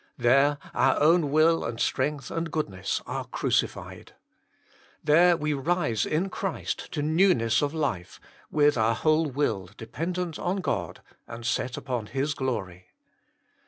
There 0.17 0.57
our 0.73 0.99
own 0.99 1.29
will 1.31 1.63
and 1.63 1.79
strength 1.79 2.31
and 2.31 2.49
goodness 2.51 3.03
are 3.05 3.25
crucified. 3.25 4.13
There 5.03 5.37
we 5.37 5.53
48 5.53 5.53
THE 5.53 5.55
MINISTRY 5.55 5.61
OF 5.61 5.67
INTERCESSION 5.67 5.93
rise 5.93 6.23
in 6.23 6.29
Christ 6.31 6.91
to 6.93 7.01
newness 7.03 7.61
of 7.61 7.73
life, 7.75 8.19
with 8.49 8.77
our 8.79 8.95
whole 8.95 9.27
will 9.27 9.69
dependent 9.77 10.39
on 10.39 10.57
God 10.57 11.03
and 11.27 11.45
set 11.45 11.77
upon 11.77 12.07
His 12.07 12.33
glory. 12.33 12.87